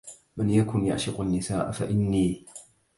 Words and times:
من 0.37 0.49
يكن 0.49 0.85
يعشق 0.85 1.21
النساء 1.21 1.71
فإني 1.71 2.45